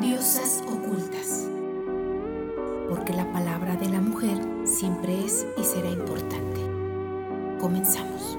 [0.00, 1.48] Diosas ocultas.
[2.88, 4.36] Porque la palabra de la mujer
[4.66, 6.60] siempre es y será importante.
[7.60, 8.36] Comenzamos.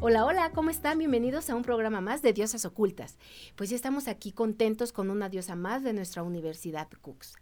[0.00, 0.98] Hola, hola, ¿cómo están?
[0.98, 3.16] Bienvenidos a un programa más de Diosas Ocultas.
[3.54, 7.36] Pues ya estamos aquí contentos con una diosa más de nuestra Universidad Cooks.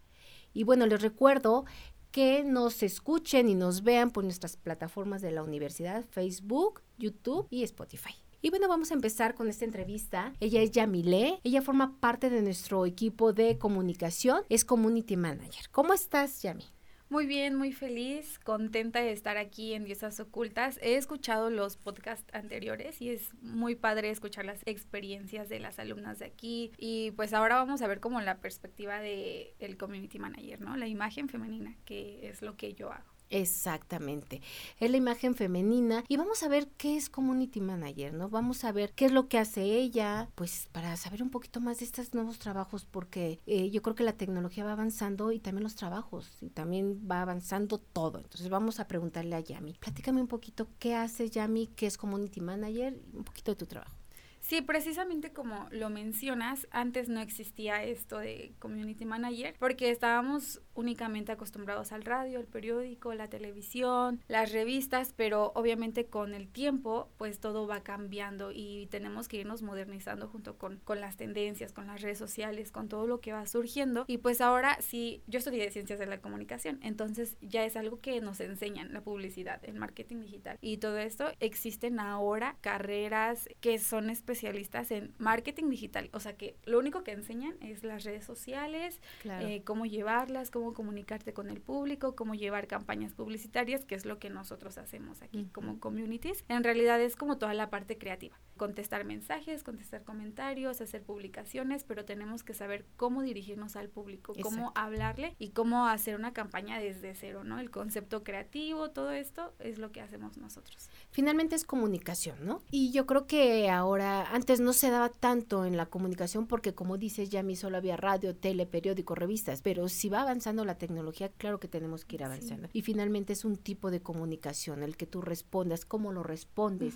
[0.52, 1.64] Y bueno, les recuerdo
[2.10, 7.62] que nos escuchen y nos vean por nuestras plataformas de la universidad, Facebook, YouTube y
[7.62, 8.23] Spotify.
[8.44, 10.34] Y bueno, vamos a empezar con esta entrevista.
[10.38, 11.40] Ella es Yamile.
[11.44, 14.42] Ella forma parte de nuestro equipo de comunicación.
[14.50, 15.70] Es Community Manager.
[15.70, 16.66] ¿Cómo estás, Yami?
[17.08, 20.78] Muy bien, muy feliz, contenta de estar aquí en Diosas Ocultas.
[20.82, 26.18] He escuchado los podcasts anteriores y es muy padre escuchar las experiencias de las alumnas
[26.18, 26.70] de aquí.
[26.76, 30.76] Y pues ahora vamos a ver como la perspectiva de el community manager, ¿no?
[30.76, 33.13] La imagen femenina, que es lo que yo hago.
[33.34, 34.42] Exactamente.
[34.78, 38.28] Es la imagen femenina y vamos a ver qué es Community Manager, ¿no?
[38.28, 41.80] Vamos a ver qué es lo que hace ella, pues para saber un poquito más
[41.80, 45.64] de estos nuevos trabajos, porque eh, yo creo que la tecnología va avanzando y también
[45.64, 48.18] los trabajos, y también va avanzando todo.
[48.18, 52.40] Entonces vamos a preguntarle a Yami, platícame un poquito qué hace Yami, qué es Community
[52.40, 54.03] Manager, un poquito de tu trabajo.
[54.44, 61.32] Sí, precisamente como lo mencionas, antes no existía esto de community manager porque estábamos únicamente
[61.32, 67.40] acostumbrados al radio, el periódico, la televisión, las revistas, pero obviamente con el tiempo pues
[67.40, 72.02] todo va cambiando y tenemos que irnos modernizando junto con, con las tendencias, con las
[72.02, 74.04] redes sociales, con todo lo que va surgiendo.
[74.08, 78.20] Y pues ahora sí, yo estudié ciencias de la comunicación, entonces ya es algo que
[78.20, 84.10] nos enseñan, la publicidad, el marketing digital y todo esto, existen ahora carreras que son
[84.10, 88.24] especiales especialistas en marketing digital, o sea que lo único que enseñan es las redes
[88.24, 94.04] sociales, eh, cómo llevarlas, cómo comunicarte con el público, cómo llevar campañas publicitarias, que es
[94.04, 96.44] lo que nosotros hacemos aquí como communities.
[96.48, 102.04] En realidad es como toda la parte creativa, contestar mensajes, contestar comentarios, hacer publicaciones, pero
[102.04, 107.14] tenemos que saber cómo dirigirnos al público, cómo hablarle y cómo hacer una campaña desde
[107.14, 107.60] cero, ¿no?
[107.60, 110.90] El concepto creativo, todo esto es lo que hacemos nosotros.
[111.10, 112.62] Finalmente es comunicación, ¿no?
[112.72, 116.98] Y yo creo que ahora antes no se daba tanto en la comunicación porque como
[116.98, 121.30] dices, ya mi solo había radio, tele, periódico, revistas, pero si va avanzando la tecnología,
[121.30, 122.68] claro que tenemos que ir avanzando.
[122.72, 126.94] Y finalmente es un tipo de comunicación, el que tú respondas, cómo lo respondes,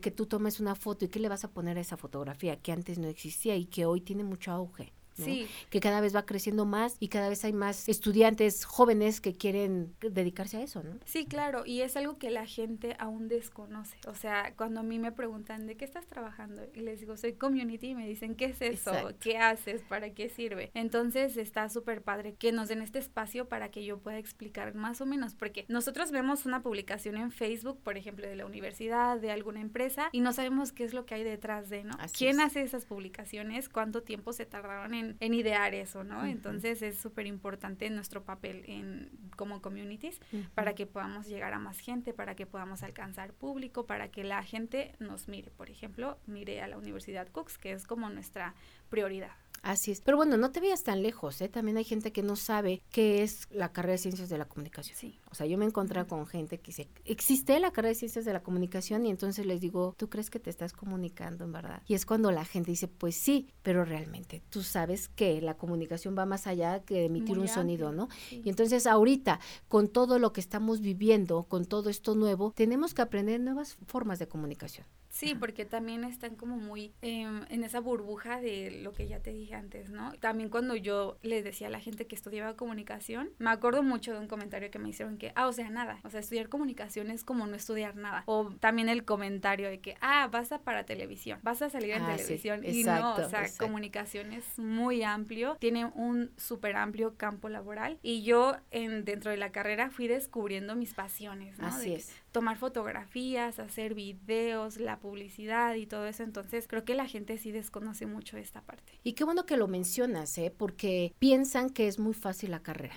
[0.00, 2.72] que tú tomes una foto y qué le vas a poner a esa fotografía que
[2.72, 4.92] antes no existía y que hoy tiene mucho auge.
[5.12, 5.48] Sí.
[5.70, 9.94] Que cada vez va creciendo más y cada vez hay más estudiantes jóvenes que quieren
[10.00, 10.98] dedicarse a eso, ¿no?
[11.04, 13.98] Sí, claro, y es algo que la gente aún desconoce.
[14.06, 16.62] O sea, cuando a mí me preguntan, ¿de qué estás trabajando?
[16.74, 18.92] Y les digo, soy community, y me dicen, ¿qué es eso?
[19.20, 19.82] ¿Qué haces?
[19.82, 20.70] ¿Para qué sirve?
[20.74, 25.00] Entonces está súper padre que nos den este espacio para que yo pueda explicar más
[25.00, 29.30] o menos, porque nosotros vemos una publicación en Facebook, por ejemplo, de la universidad, de
[29.30, 31.96] alguna empresa, y no sabemos qué es lo que hay detrás de, ¿no?
[32.16, 33.68] ¿Quién hace esas publicaciones?
[33.68, 36.24] ¿Cuánto tiempo se tardaron en en, idear eso, ¿no?
[36.24, 40.20] Entonces es súper importante nuestro papel en, como communities
[40.54, 44.42] para que podamos llegar a más gente, para que podamos alcanzar público, para que la
[44.42, 45.50] gente nos mire.
[45.50, 48.54] Por ejemplo, mire a la Universidad Cooks, que es como nuestra
[48.88, 49.32] prioridad.
[49.62, 50.00] Así es.
[50.00, 51.48] Pero bueno, no te veas tan lejos, ¿eh?
[51.48, 54.96] También hay gente que no sabe qué es la carrera de ciencias de la comunicación.
[54.96, 55.18] Sí.
[55.30, 58.24] O sea, yo me he encontrado con gente que dice, existe la carrera de ciencias
[58.24, 61.82] de la comunicación y entonces les digo, ¿tú crees que te estás comunicando en verdad?
[61.86, 66.16] Y es cuando la gente dice, pues sí, pero realmente tú sabes que la comunicación
[66.16, 68.08] va más allá que emitir un sonido, ¿no?
[68.30, 73.02] Y entonces ahorita, con todo lo que estamos viviendo, con todo esto nuevo, tenemos que
[73.02, 74.86] aprender nuevas formas de comunicación.
[75.10, 79.32] Sí, porque también están como muy em, en esa burbuja de lo que ya te
[79.32, 80.12] dije antes, ¿no?
[80.20, 84.18] También cuando yo les decía a la gente que estudiaba comunicación, me acuerdo mucho de
[84.18, 87.24] un comentario que me hicieron que, ah, o sea, nada, o sea, estudiar comunicación es
[87.24, 88.22] como no estudiar nada.
[88.26, 92.02] O también el comentario de que, ah, vas a para televisión, vas a salir en
[92.02, 92.64] ah, televisión.
[92.64, 97.98] y no, o sea, comunicación es muy amplio, tiene un súper amplio campo laboral.
[98.02, 101.66] Y yo en, dentro de la carrera fui descubriendo mis pasiones, ¿no?
[101.66, 106.22] Así es tomar fotografías, hacer videos, la publicidad y todo eso.
[106.22, 108.98] Entonces creo que la gente sí desconoce mucho esta parte.
[109.02, 110.52] Y qué bueno que lo mencionas, ¿eh?
[110.56, 112.94] porque piensan que es muy fácil la carrera.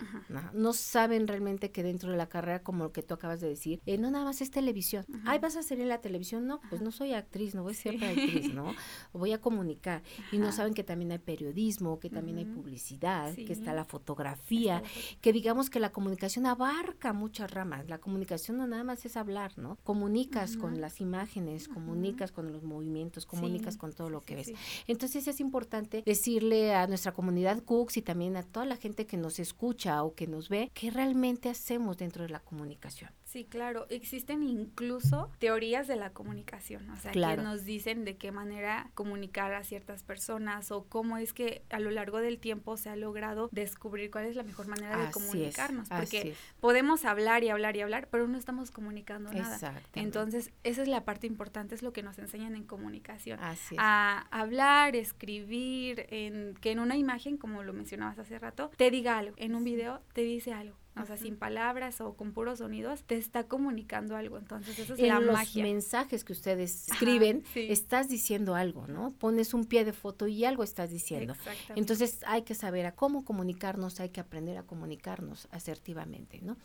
[0.53, 0.73] ¿no?
[0.73, 3.97] saben realmente que dentro de la carrera, como lo que tú acabas de decir, eh,
[3.97, 5.05] no nada más es televisión.
[5.25, 6.47] Ay, vas a salir en la televisión.
[6.47, 8.73] No, pues no soy actriz, no voy a ser actriz, ¿no?
[9.13, 10.03] Voy a comunicar.
[10.31, 14.83] Y no saben que también hay periodismo, que también hay publicidad, que está la fotografía,
[15.21, 17.87] que digamos que la comunicación abarca muchas ramas.
[17.87, 19.77] La comunicación no nada más es hablar, ¿no?
[19.83, 24.53] Comunicas con las imágenes, comunicas con los movimientos, comunicas con todo lo que ves.
[24.87, 29.17] Entonces es importante decirle a nuestra comunidad Cooks y también a toda la gente que
[29.17, 33.11] nos escucha o que nos ve, qué realmente hacemos dentro de la comunicación.
[33.33, 33.87] Sí, claro.
[33.89, 39.55] Existen incluso teorías de la comunicación, o sea, que nos dicen de qué manera comunicar
[39.55, 43.49] a ciertas personas o cómo es que a lo largo del tiempo se ha logrado
[43.51, 45.89] descubrir cuál es la mejor manera de comunicarnos.
[45.89, 49.81] porque podemos hablar y hablar y hablar, pero no estamos comunicando nada.
[49.95, 53.39] Entonces, esa es la parte importante, es lo que nos enseñan en comunicación.
[53.79, 59.17] A hablar, escribir, en, que en una imagen, como lo mencionabas hace rato, te diga
[59.17, 63.03] algo, en un video te dice algo o sea, sin palabras o con puros sonidos,
[63.03, 64.37] te está comunicando algo.
[64.37, 69.11] Entonces, eso es en la los mensajes que ustedes escriben, estás diciendo algo, ¿no?
[69.13, 71.35] Pones un pie de foto y algo estás diciendo.
[71.75, 76.57] Entonces, hay que saber a cómo comunicarnos, hay que aprender a comunicarnos asertivamente, ¿no?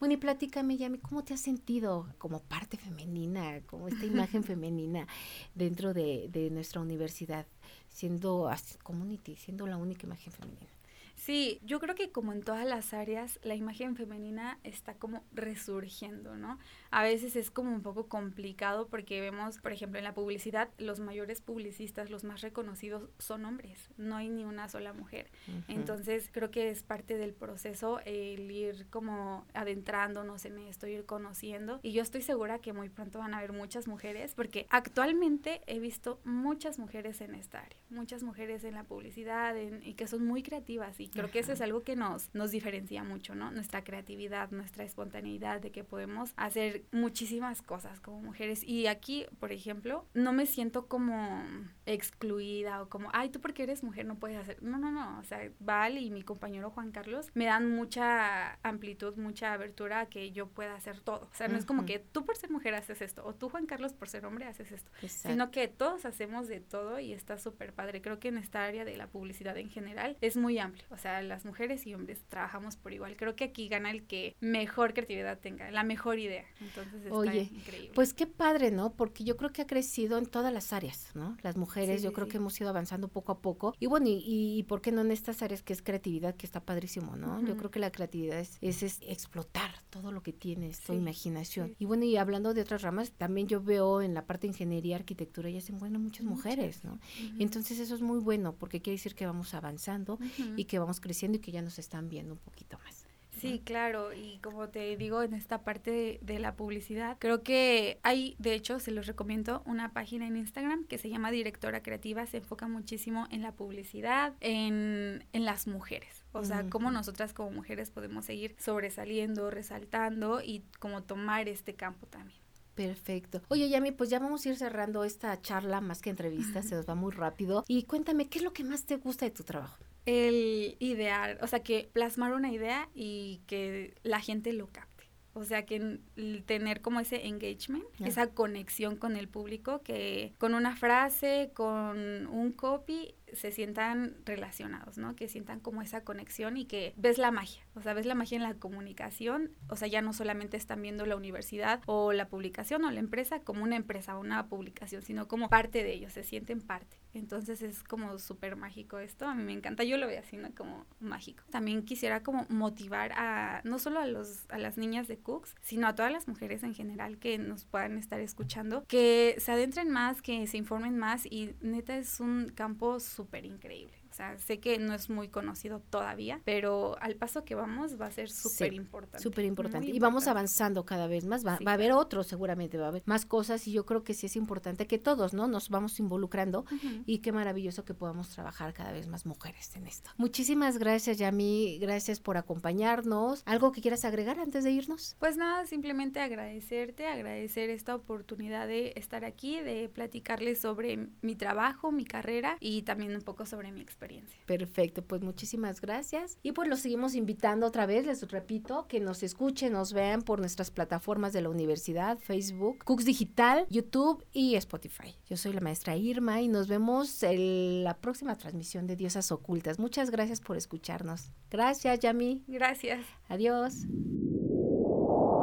[0.00, 5.06] Bueno, y platícame, Yami, ¿cómo te has sentido como parte femenina, como esta imagen femenina
[5.54, 7.46] dentro de, de nuestra universidad,
[7.88, 8.50] siendo
[8.82, 10.75] community, siendo la única imagen femenina?
[11.16, 16.36] Sí, yo creo que como en todas las áreas, la imagen femenina está como resurgiendo,
[16.36, 16.58] ¿no?
[16.90, 21.00] A veces es como un poco complicado porque vemos, por ejemplo, en la publicidad, los
[21.00, 25.30] mayores publicistas, los más reconocidos son hombres, no hay ni una sola mujer.
[25.68, 31.80] Entonces, creo que es parte del proceso el ir como adentrándonos en esto, ir conociendo.
[31.82, 35.80] Y yo estoy segura que muy pronto van a haber muchas mujeres porque actualmente he
[35.80, 40.42] visto muchas mujeres en esta área, muchas mujeres en la publicidad y que son muy
[40.42, 43.50] creativas y creo que eso es algo que nos, nos diferencia mucho, ¿no?
[43.50, 48.62] Nuestra creatividad, nuestra espontaneidad, de que podemos hacer muchísimas cosas como mujeres.
[48.64, 51.44] Y aquí, por ejemplo, no me siento como
[51.86, 54.62] excluida o como, ay, tú porque eres mujer no puedes hacer.
[54.62, 55.18] No, no, no.
[55.18, 60.06] O sea, Val y mi compañero Juan Carlos me dan mucha amplitud, mucha abertura a
[60.06, 61.28] que yo pueda hacer todo.
[61.30, 63.66] O sea, no es como que tú por ser mujer haces esto o tú Juan
[63.66, 67.72] Carlos por ser hombre haces esto, sino que todos hacemos de todo y está súper
[67.72, 68.02] padre.
[68.02, 70.84] Creo que en esta área de la publicidad en general es muy amplio.
[70.96, 73.16] O sea, las mujeres y hombres trabajamos por igual.
[73.16, 76.46] Creo que aquí gana el que mejor creatividad tenga, la mejor idea.
[76.58, 77.92] Entonces está Oye, increíble.
[77.94, 78.94] Pues qué padre, ¿no?
[78.94, 81.36] Porque yo creo que ha crecido en todas las áreas, ¿no?
[81.42, 83.74] Las mujeres, yo creo que hemos ido avanzando poco a poco.
[83.78, 86.64] Y bueno, y, y, ¿por qué no en estas áreas que es creatividad, que está
[86.64, 87.44] padrísimo, ¿no?
[87.44, 91.74] Yo creo que la creatividad es, es, explotar todo lo que tienes, tu imaginación.
[91.78, 94.96] Y bueno, y hablando de otras ramas, también yo veo en la parte de ingeniería,
[94.96, 96.98] arquitectura, ya se encuentran muchas, mujeres, ¿no?
[97.38, 100.18] Entonces eso es muy bueno, porque quiere decir que vamos avanzando
[100.56, 103.06] y que vamos creciendo y que ya nos están viendo un poquito más.
[103.40, 108.34] Sí, claro, y como te digo, en esta parte de, la publicidad, creo que hay,
[108.38, 112.38] de hecho, se los recomiendo una página en Instagram que se llama Directora Creativa, se
[112.38, 117.90] enfoca muchísimo en la publicidad, en, en las mujeres, o sea, cómo nosotras como mujeres
[117.90, 122.40] podemos seguir sobresaliendo, resaltando y como tomar este campo también.
[122.74, 123.40] Perfecto.
[123.48, 126.88] Oye, Yami, pues ya vamos a ir cerrando esta charla más que entrevista, se nos
[126.88, 127.64] va muy rápido.
[127.68, 129.78] Y cuéntame, ¿qué es lo que más te gusta de tu trabajo?
[130.06, 134.96] El idear, o sea, que plasmar una idea y que la gente lo capte.
[135.34, 135.98] O sea, que
[136.46, 142.52] tener como ese engagement, esa conexión con el público, que con una frase, con un
[142.52, 145.16] copy, se sientan relacionados, ¿no?
[145.16, 148.36] Que sientan como esa conexión y que ves la magia, o sea, ves la magia
[148.36, 152.84] en la comunicación, o sea, ya no solamente están viendo la universidad o la publicación
[152.84, 156.22] o la empresa como una empresa o una publicación, sino como parte de ellos, se
[156.22, 156.98] sienten parte.
[157.14, 160.54] Entonces es como súper mágico esto, a mí me encanta, yo lo veo así, ¿no?
[160.54, 161.42] Como mágico.
[161.50, 165.86] También quisiera como motivar a, no solo a, los, a las niñas de Cooks, sino
[165.86, 170.20] a todas las mujeres en general que nos puedan estar escuchando, que se adentren más,
[170.22, 173.00] que se informen más y neta es un campo
[173.44, 174.05] increíble.
[174.16, 178.06] O sea, sé que no es muy conocido todavía, pero al paso que vamos va
[178.06, 179.22] a ser súper importante.
[179.22, 179.90] Súper importante.
[179.90, 181.46] Y vamos avanzando cada vez más.
[181.46, 184.14] Va, va a haber otros, seguramente va a haber más cosas y yo creo que
[184.14, 185.48] sí es importante que todos, ¿no?
[185.48, 186.64] Nos vamos involucrando
[187.04, 190.10] y qué maravilloso que podamos trabajar cada vez más mujeres en esto.
[190.16, 191.78] Muchísimas gracias, Yami.
[191.78, 193.42] Gracias por acompañarnos.
[193.44, 195.14] ¿Algo que quieras agregar antes de irnos?
[195.18, 201.92] Pues nada, simplemente agradecerte, agradecer esta oportunidad de estar aquí, de platicarles sobre mi trabajo,
[201.92, 204.05] mi carrera y también un poco sobre mi experiencia.
[204.46, 206.38] Perfecto, pues muchísimas gracias.
[206.42, 210.38] Y pues los seguimos invitando otra vez, les repito, que nos escuchen, nos vean por
[210.38, 215.16] nuestras plataformas de la universidad, Facebook, Cooks Digital, YouTube y Spotify.
[215.28, 219.78] Yo soy la maestra Irma y nos vemos en la próxima transmisión de Diosas Ocultas.
[219.78, 221.32] Muchas gracias por escucharnos.
[221.50, 222.44] Gracias, Yami.
[222.46, 223.04] Gracias.
[223.28, 223.86] Adiós.